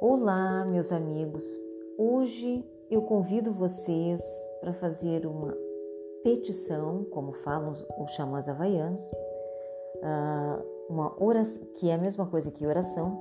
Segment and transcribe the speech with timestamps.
[0.00, 1.44] Olá, meus amigos.
[1.98, 4.22] Hoje eu convido vocês
[4.60, 5.52] para fazer uma
[6.22, 9.02] petição, como falam os xamãs havaianos,
[10.00, 13.20] ah, uma oração, que é a mesma coisa que oração,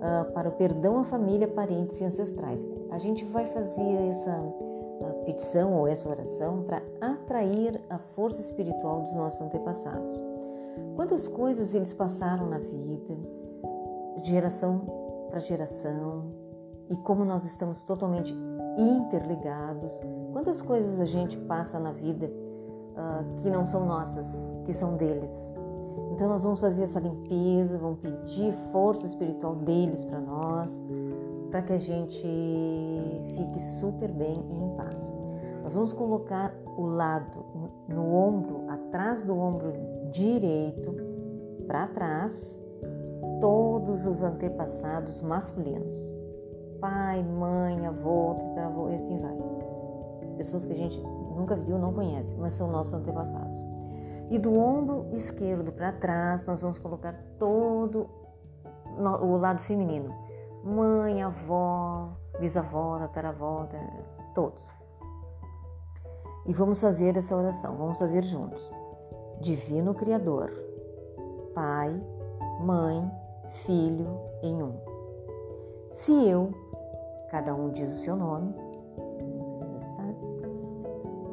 [0.00, 2.66] ah, para o perdão à família, parentes e ancestrais.
[2.90, 9.02] A gente vai fazer essa ah, petição ou essa oração para atrair a força espiritual
[9.02, 10.16] dos nossos antepassados.
[10.96, 13.18] Quantas coisas eles passaram na vida,
[14.24, 14.99] geração
[15.30, 16.32] para geração
[16.88, 18.36] e como nós estamos totalmente
[18.76, 20.00] interligados.
[20.32, 24.28] Quantas coisas a gente passa na vida uh, que não são nossas,
[24.64, 25.52] que são deles.
[26.12, 30.82] Então nós vamos fazer essa limpeza, vamos pedir força espiritual deles para nós,
[31.50, 32.26] para que a gente
[33.34, 35.12] fique super bem e em paz.
[35.62, 37.44] Nós vamos colocar o lado
[37.88, 39.72] no ombro, atrás do ombro
[40.10, 40.94] direito,
[41.66, 42.60] para trás,
[43.40, 45.94] todos os antepassados masculinos.
[46.80, 49.36] Pai, mãe, avô, tataravô e assim vai.
[50.36, 53.64] Pessoas que a gente nunca viu, não conhece, mas são nossos antepassados.
[54.30, 58.08] E do ombro esquerdo para trás, nós vamos colocar todo
[58.96, 60.14] o lado feminino.
[60.64, 63.66] Mãe, avó, bisavó, tataravó,
[64.34, 64.70] todos.
[66.46, 68.70] E vamos fazer essa oração, vamos fazer juntos.
[69.40, 70.50] Divino Criador,
[71.54, 72.00] Pai,
[72.60, 73.10] Mãe,
[73.50, 74.06] Filho
[74.42, 74.74] em um.
[75.90, 76.52] Se eu,
[77.30, 78.54] cada um diz o seu nome,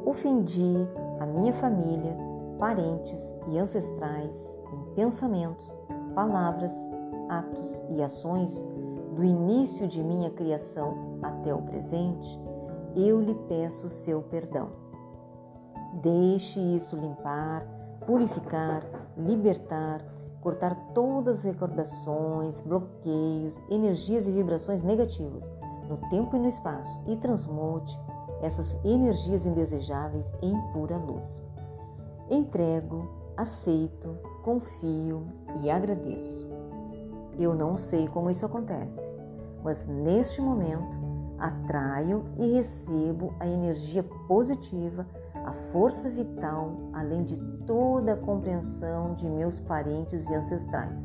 [0.04, 0.74] ofendi
[1.20, 2.16] a minha família,
[2.58, 5.78] parentes e ancestrais em pensamentos,
[6.14, 6.74] palavras,
[7.28, 8.52] atos e ações
[9.14, 12.40] do início de minha criação até o presente,
[12.96, 14.70] eu lhe peço seu perdão.
[16.02, 17.64] Deixe isso limpar,
[18.06, 18.82] purificar,
[19.16, 20.04] libertar
[20.40, 25.52] cortar todas as recordações, bloqueios, energias e vibrações negativas
[25.88, 27.98] no tempo e no espaço e transmute
[28.42, 31.42] essas energias indesejáveis em pura luz.
[32.30, 35.26] Entrego, aceito, confio
[35.62, 36.46] e agradeço.
[37.38, 39.00] Eu não sei como isso acontece,
[39.62, 40.98] mas neste momento
[41.38, 45.06] atraio e recebo a energia positiva
[45.48, 47.36] a força vital, além de
[47.66, 51.00] toda a compreensão de meus parentes e ancestrais,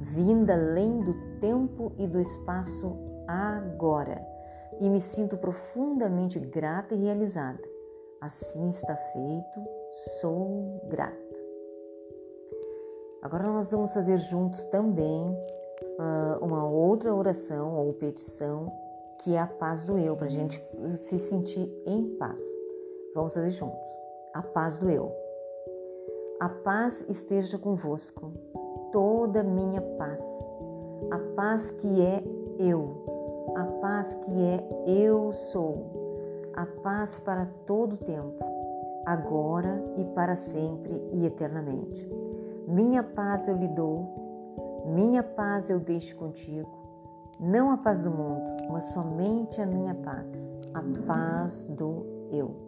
[0.00, 2.96] vinda além do tempo e do espaço
[3.28, 4.26] agora,
[4.80, 7.62] e me sinto profundamente grata e realizada.
[8.18, 9.60] Assim está feito,
[10.20, 11.36] sou grata.
[13.20, 18.72] Agora nós vamos fazer juntos também uh, uma outra oração ou petição
[19.18, 20.62] que é a paz do eu, para a gente
[20.96, 22.40] se sentir em paz.
[23.16, 23.80] Vamos fazer juntos.
[24.34, 25.10] A paz do eu.
[26.38, 28.30] A paz esteja convosco,
[28.92, 30.22] toda minha paz.
[31.10, 32.22] A paz que é
[32.58, 33.54] eu.
[33.56, 36.50] A paz que é eu sou.
[36.54, 38.44] A paz para todo tempo,
[39.06, 42.06] agora e para sempre e eternamente.
[42.68, 46.70] Minha paz eu lhe dou, minha paz eu deixo contigo.
[47.40, 52.66] Não a paz do mundo, mas somente a minha paz, a paz do eu.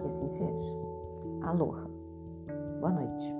[0.00, 0.74] Que assim seja.
[1.42, 1.86] Aloha.
[2.80, 3.39] Boa noite.